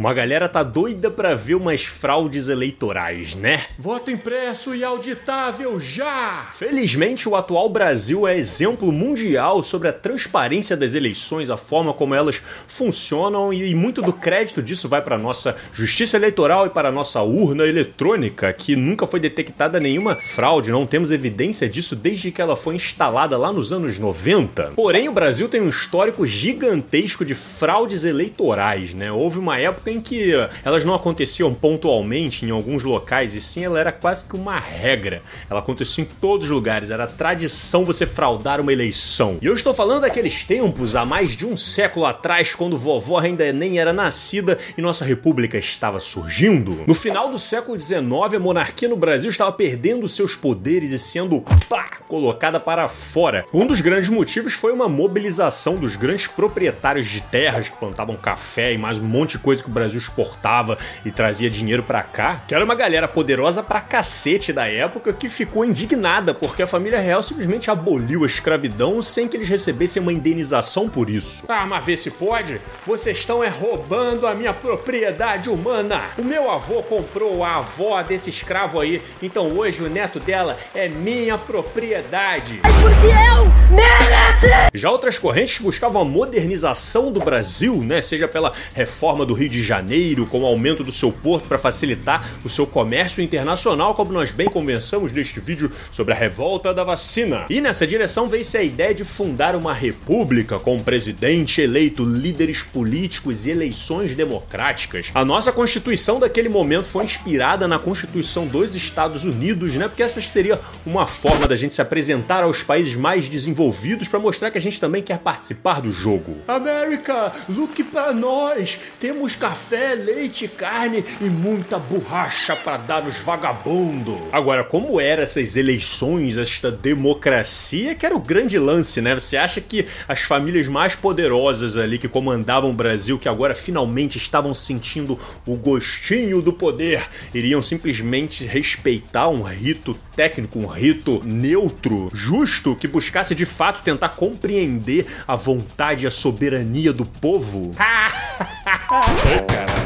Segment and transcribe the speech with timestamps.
[0.00, 3.64] Uma galera tá doida pra ver umas fraudes eleitorais, né?
[3.78, 6.48] Voto impresso e auditável já!
[6.54, 12.14] Felizmente, o atual Brasil é exemplo mundial sobre a transparência das eleições, a forma como
[12.14, 17.20] elas funcionam e muito do crédito disso vai para nossa justiça eleitoral e para nossa
[17.20, 22.56] urna eletrônica, que nunca foi detectada nenhuma fraude, não temos evidência disso desde que ela
[22.56, 24.72] foi instalada lá nos anos 90.
[24.76, 29.12] Porém, o Brasil tem um histórico gigantesco de fraudes eleitorais, né?
[29.12, 30.32] Houve uma época em que
[30.64, 35.22] elas não aconteciam pontualmente em alguns locais, e sim ela era quase que uma regra.
[35.48, 39.38] Ela acontecia em todos os lugares, era tradição você fraudar uma eleição.
[39.40, 43.52] E eu estou falando daqueles tempos, há mais de um século atrás, quando vovó ainda
[43.52, 46.84] nem era nascida e nossa república estava surgindo.
[46.86, 48.00] No final do século XIX,
[48.34, 53.44] a monarquia no Brasil estava perdendo seus poderes e sendo pá, colocada para fora.
[53.52, 58.72] Um dos grandes motivos foi uma mobilização dos grandes proprietários de terras que plantavam café
[58.72, 62.42] e mais um monte de coisa que o Brasil exportava e trazia dinheiro para cá,
[62.46, 67.00] que era uma galera poderosa pra cacete da época que ficou indignada porque a família
[67.00, 71.46] real simplesmente aboliu a escravidão sem que eles recebessem uma indenização por isso.
[71.48, 72.60] Ah, mas vê se pode?
[72.86, 76.10] Vocês estão é roubando a minha propriedade humana.
[76.18, 80.88] O meu avô comprou a avó desse escravo aí, então hoje o neto dela é
[80.88, 82.60] minha propriedade.
[82.64, 84.29] É porque eu mereço!
[84.72, 88.00] Já outras correntes buscavam a modernização do Brasil, né?
[88.00, 92.26] Seja pela reforma do Rio de Janeiro, com o aumento do seu porto para facilitar
[92.42, 97.44] o seu comércio internacional, como nós bem conversamos neste vídeo sobre a revolta da vacina.
[97.50, 102.62] E nessa direção veio-se a ideia de fundar uma república com um presidente eleito, líderes
[102.62, 105.10] políticos e eleições democráticas.
[105.14, 109.86] A nossa Constituição daquele momento foi inspirada na Constituição dos Estados Unidos, né?
[109.86, 114.52] Porque essa seria uma forma da gente se apresentar aos países mais desenvolvidos para mostrar
[114.52, 116.36] que a gente também quer participar do jogo.
[116.46, 118.78] América, look para nós.
[119.00, 124.20] Temos café, leite, carne e muita borracha para dar nos vagabundos.
[124.30, 129.14] Agora, como eram essas eleições, esta democracia, que era o grande lance, né?
[129.14, 134.16] Você acha que as famílias mais poderosas ali que comandavam o Brasil, que agora finalmente
[134.16, 137.02] estavam sentindo o gostinho do poder,
[137.34, 144.10] iriam simplesmente respeitar um rito técnico, um rito neutro, justo, que buscasse de fato tentar
[144.20, 147.74] compreender a vontade e a soberania do povo?
[147.80, 149.80] Ai, caralho.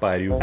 [0.00, 0.36] Pariu.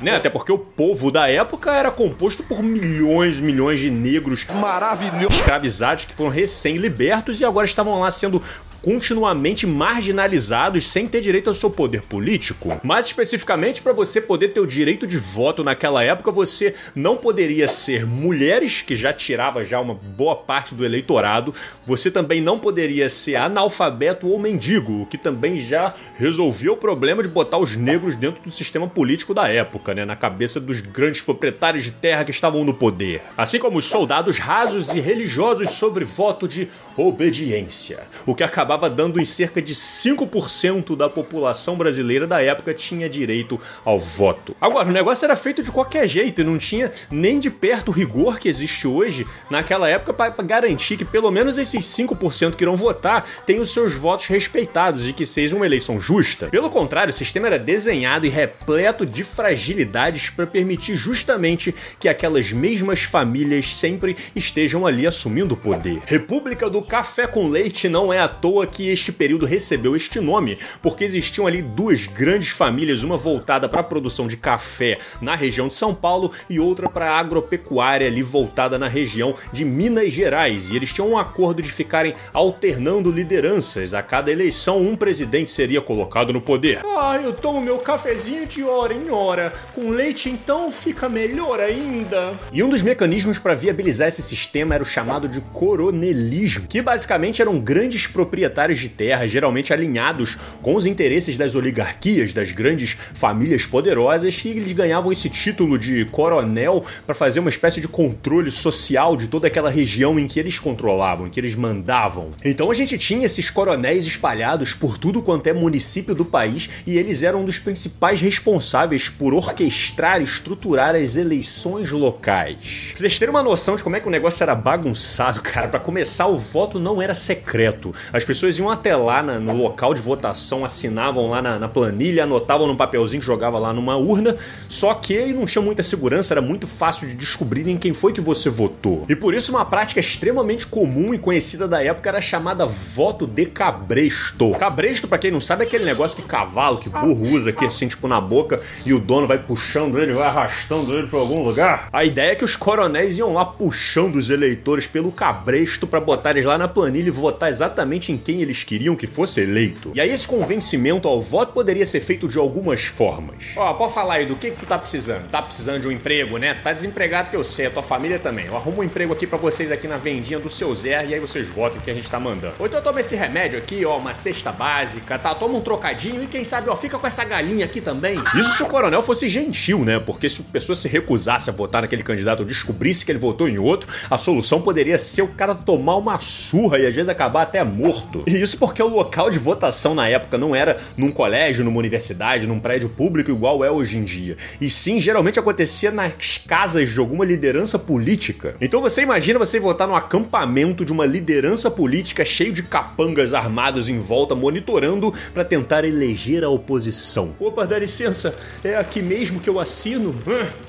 [0.00, 0.16] Né?
[0.16, 5.36] Até porque o povo da época era composto por milhões e milhões de negros Maravilhoso.
[5.36, 8.42] escravizados que foram recém-libertos e agora estavam lá sendo
[8.82, 12.80] continuamente marginalizados sem ter direito ao seu poder político.
[12.82, 17.68] Mais especificamente, para você poder ter o direito de voto naquela época, você não poderia
[17.68, 21.54] ser mulheres, que já tirava já uma boa parte do eleitorado,
[21.86, 27.22] você também não poderia ser analfabeto ou mendigo, o que também já resolveu o problema
[27.22, 31.22] de botar os negros dentro do sistema político da época, né, na cabeça dos grandes
[31.22, 33.22] proprietários de terra que estavam no poder.
[33.36, 39.20] Assim como os soldados rasos e religiosos sobre voto de obediência, o que acabava dando
[39.20, 44.54] em cerca de 5% da população brasileira da época tinha direito ao voto.
[44.60, 47.92] Agora, o negócio era feito de qualquer jeito e não tinha nem de perto o
[47.92, 52.76] rigor que existe hoje naquela época para garantir que pelo menos esses 5% que irão
[52.76, 56.48] votar tenham seus votos respeitados e que seja uma eleição justa.
[56.48, 62.52] Pelo contrário, o sistema era desenhado e repleto de fragilidades para permitir justamente que aquelas
[62.52, 66.02] mesmas famílias sempre estejam ali assumindo o poder.
[66.06, 70.58] República do Café com Leite não é à toa que este período recebeu este nome,
[70.80, 75.68] porque existiam ali duas grandes famílias, uma voltada para a produção de café na região
[75.68, 80.70] de São Paulo e outra para a agropecuária ali voltada na região de Minas Gerais.
[80.70, 83.94] E eles tinham um acordo de ficarem alternando lideranças.
[83.94, 86.80] A cada eleição, um presidente seria colocado no poder.
[86.84, 89.52] Ah, eu tomo meu cafezinho de hora em hora.
[89.74, 92.38] Com leite, então, fica melhor ainda.
[92.52, 97.42] E um dos mecanismos para viabilizar esse sistema era o chamado de coronelismo, que basicamente
[97.42, 103.66] eram grandes proprietários de terra, geralmente alinhados com os interesses das oligarquias, das grandes famílias
[103.66, 109.16] poderosas, e eles ganhavam esse título de coronel para fazer uma espécie de controle social
[109.16, 112.30] de toda aquela região em que eles controlavam, em que eles mandavam.
[112.44, 116.98] Então a gente tinha esses coronéis espalhados por tudo quanto é município do país e
[116.98, 122.88] eles eram um dos principais responsáveis por orquestrar e estruturar as eleições locais.
[122.92, 125.80] Pra vocês terem uma noção de como é que o negócio era bagunçado, cara, para
[125.80, 127.94] começar o voto não era secreto.
[128.12, 131.68] As pessoas pessoas iam até lá na, no local de votação, assinavam lá na, na
[131.68, 134.36] planilha, anotavam num papelzinho que jogava lá numa urna,
[134.68, 138.50] só que não tinha muita segurança, era muito fácil de descobrirem quem foi que você
[138.50, 139.04] votou.
[139.08, 143.46] E por isso uma prática extremamente comum e conhecida da época era chamada voto de
[143.46, 144.50] cabresto.
[144.58, 147.86] Cabresto, para quem não sabe, é aquele negócio que cavalo, que burro usa aqui assim,
[147.86, 151.88] tipo na boca, e o dono vai puxando ele, vai arrastando ele para algum lugar.
[151.92, 156.30] A ideia é que os coronéis iam lá puxando os eleitores pelo cabresto para botar
[156.30, 159.92] eles lá na planilha e votar exatamente em quem eles queriam que fosse eleito.
[159.94, 163.52] E aí esse convencimento ao voto poderia ser feito de algumas formas.
[163.56, 165.28] Ó, oh, pode falar aí do que que tu tá precisando?
[165.28, 166.54] Tá precisando de um emprego, né?
[166.54, 168.46] Tá desempregado que eu sei, a tua família também.
[168.46, 171.20] Eu arrumo um emprego aqui para vocês aqui na vendinha do seu Zé e aí
[171.20, 172.54] vocês votam o que a gente tá mandando.
[172.58, 175.34] Ou então toma esse remédio aqui, ó, uma cesta básica, tá?
[175.34, 178.22] Toma um trocadinho e quem sabe, ó, fica com essa galinha aqui também.
[178.34, 179.98] Isso se o coronel fosse gentil, né?
[179.98, 183.48] Porque se a pessoa se recusasse a votar naquele candidato ou descobrisse que ele votou
[183.48, 187.42] em outro, a solução poderia ser o cara tomar uma surra e às vezes acabar
[187.42, 188.21] até morto.
[188.26, 192.46] E isso porque o local de votação na época não era num colégio, numa universidade,
[192.46, 194.36] num prédio público igual é hoje em dia.
[194.60, 198.56] E sim, geralmente acontecia nas casas de alguma liderança política.
[198.60, 203.88] Então você imagina você votar no acampamento de uma liderança política cheio de capangas armados
[203.88, 207.34] em volta monitorando para tentar eleger a oposição.
[207.38, 208.34] Opa, dá licença,
[208.64, 210.14] é aqui mesmo que eu assino?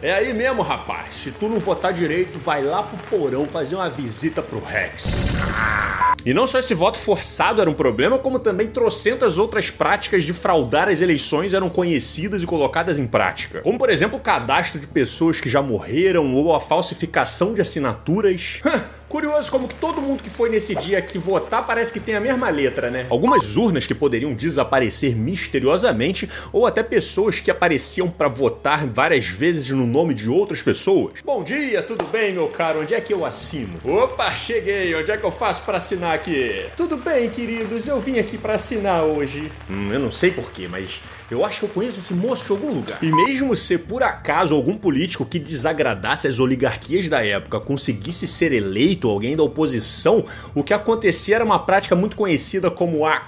[0.02, 1.16] É aí mesmo, rapaz.
[1.16, 5.32] Se tu não votar direito, vai lá pro porão fazer uma visita pro Rex.
[6.26, 10.34] E não só esse voto forçado era um problema, como também trocentas outras práticas de
[10.34, 13.62] fraudar as eleições eram conhecidas e colocadas em prática.
[13.62, 18.62] Como, por exemplo, o cadastro de pessoas que já morreram ou a falsificação de assinaturas.
[19.14, 22.20] Curioso como que todo mundo que foi nesse dia aqui votar parece que tem a
[22.20, 23.06] mesma letra, né?
[23.12, 29.70] Algumas urnas que poderiam desaparecer misteriosamente ou até pessoas que apareciam para votar várias vezes
[29.70, 31.22] no nome de outras pessoas.
[31.24, 32.82] Bom dia, tudo bem, meu caro?
[32.82, 33.78] Onde é que eu assino?
[33.86, 34.96] Opa, cheguei.
[34.96, 36.66] Onde é que eu faço para assinar aqui?
[36.76, 37.88] Tudo bem, queridos.
[37.88, 39.52] Eu vim aqui para assinar hoje.
[39.70, 41.00] Hum, eu não sei porquê, mas
[41.30, 42.98] eu acho que eu conheço esse moço de algum lugar.
[43.02, 48.52] E mesmo se por acaso algum político que desagradasse as oligarquias da época conseguisse ser
[48.52, 50.24] eleito, alguém da oposição,
[50.54, 53.22] o que acontecia era uma prática muito conhecida como a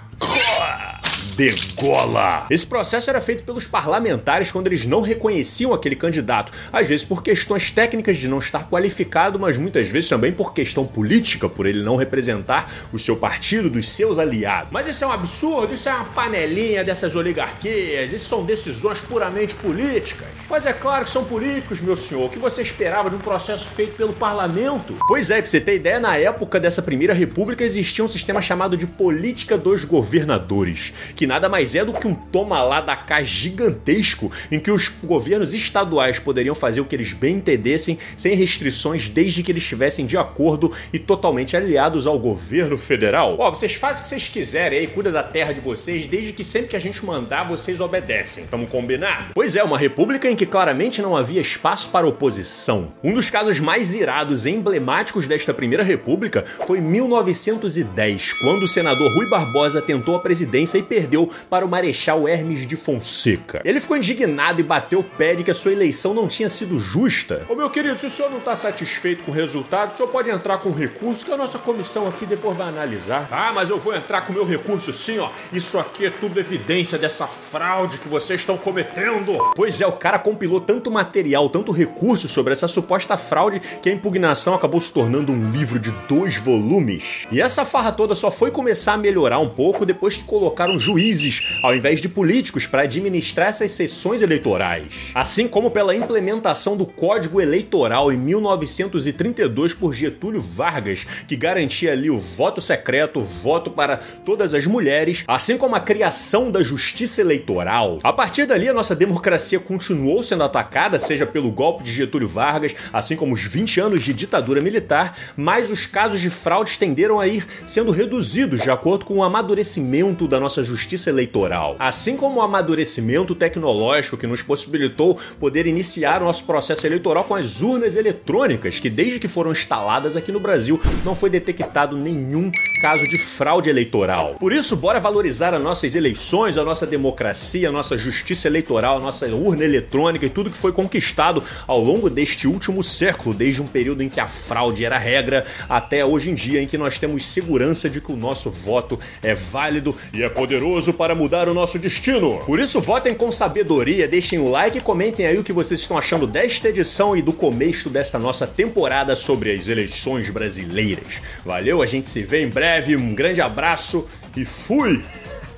[1.35, 2.47] degola.
[2.49, 7.21] Esse processo era feito pelos parlamentares quando eles não reconheciam aquele candidato, às vezes por
[7.21, 11.83] questões técnicas de não estar qualificado, mas muitas vezes também por questão política, por ele
[11.83, 14.69] não representar o seu partido, dos seus aliados.
[14.71, 19.55] Mas isso é um absurdo, isso é uma panelinha dessas oligarquias, isso são decisões puramente
[19.55, 20.27] políticas.
[20.49, 22.25] Mas é claro que são políticos, meu senhor.
[22.25, 24.97] O que você esperava de um processo feito pelo parlamento?
[25.07, 28.77] Pois é, pra você ter ideia, na época dessa primeira república existia um sistema chamado
[28.77, 32.95] de política dos governadores, que que nada mais é do que um toma lá da
[32.95, 38.35] cá gigantesco em que os governos estaduais poderiam fazer o que eles bem entendessem sem
[38.35, 43.37] restrições desde que eles estivessem de acordo e totalmente aliados ao governo federal.
[43.39, 46.31] Ó, oh, vocês fazem o que vocês quiserem aí, cuida da terra de vocês, desde
[46.31, 48.45] que sempre que a gente mandar vocês obedecem.
[48.45, 49.31] Tamo combinado?
[49.33, 52.93] Pois é, uma república em que claramente não havia espaço para oposição.
[53.03, 59.11] Um dos casos mais irados e emblemáticos desta primeira república foi 1910, quando o senador
[59.11, 63.61] Rui Barbosa tentou a presidência e perdeu perdeu para o Marechal Hermes de Fonseca.
[63.63, 66.77] Ele ficou indignado e bateu o pé de que a sua eleição não tinha sido
[66.77, 67.45] justa.
[67.49, 70.29] Ô meu querido, se o senhor não está satisfeito com o resultado, o senhor pode
[70.29, 73.27] entrar com recurso que a nossa comissão aqui depois vai analisar.
[73.31, 75.29] Ah, mas eu vou entrar com meu recurso sim, ó.
[75.53, 79.37] Isso aqui é tudo evidência dessa fraude que vocês estão cometendo.
[79.55, 83.93] Pois é, o cara compilou tanto material, tanto recurso sobre essa suposta fraude que a
[83.93, 87.25] impugnação acabou se tornando um livro de dois volumes.
[87.31, 91.04] E essa farra toda só foi começar a melhorar um pouco depois que colocaram juiz
[91.05, 95.11] juízes ao invés de políticos para administrar essas sessões eleitorais.
[95.13, 102.09] Assim como pela implementação do Código Eleitoral em 1932 por Getúlio Vargas, que garantia ali
[102.09, 107.21] o voto secreto, o voto para todas as mulheres, assim como a criação da Justiça
[107.21, 107.99] Eleitoral.
[108.03, 112.75] A partir dali, a nossa democracia continuou sendo atacada, seja pelo golpe de Getúlio Vargas,
[112.91, 117.27] assim como os 20 anos de ditadura militar, mas os casos de fraudes tenderam a
[117.27, 122.39] ir sendo reduzidos de acordo com o amadurecimento da nossa justiça justiça eleitoral, assim como
[122.39, 127.95] o amadurecimento tecnológico que nos possibilitou poder iniciar o nosso processo eleitoral com as urnas
[127.95, 133.17] eletrônicas, que desde que foram instaladas aqui no Brasil não foi detectado nenhum caso de
[133.17, 134.35] fraude eleitoral.
[134.39, 139.01] Por isso, bora valorizar as nossas eleições, a nossa democracia, a nossa justiça eleitoral, a
[139.01, 143.67] nossa urna eletrônica e tudo que foi conquistado ao longo deste último século, desde um
[143.67, 147.25] período em que a fraude era regra até hoje em dia em que nós temos
[147.25, 151.53] segurança de que o nosso voto é válido e é poderoso poderoso para mudar o
[151.53, 152.39] nosso destino.
[152.39, 155.97] Por isso, votem com sabedoria, deixem o like e comentem aí o que vocês estão
[155.97, 161.21] achando desta edição e do começo desta nossa temporada sobre as eleições brasileiras.
[161.45, 165.03] Valeu, a gente se vê em breve, um grande abraço e fui!